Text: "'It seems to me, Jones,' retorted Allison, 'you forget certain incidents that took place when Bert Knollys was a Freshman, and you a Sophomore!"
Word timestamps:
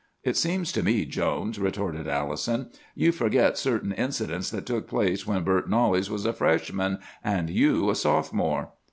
"'It 0.23 0.35
seems 0.35 0.71
to 0.71 0.81
me, 0.81 1.05
Jones,' 1.05 1.59
retorted 1.59 2.07
Allison, 2.07 2.71
'you 2.95 3.11
forget 3.11 3.55
certain 3.55 3.91
incidents 3.91 4.49
that 4.49 4.65
took 4.65 4.87
place 4.87 5.27
when 5.27 5.43
Bert 5.43 5.69
Knollys 5.69 6.09
was 6.09 6.25
a 6.25 6.33
Freshman, 6.33 6.97
and 7.23 7.51
you 7.51 7.87
a 7.91 7.93
Sophomore!" 7.93 8.69